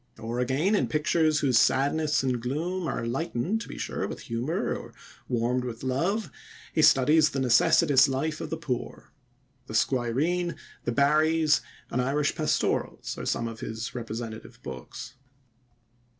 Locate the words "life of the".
8.09-8.57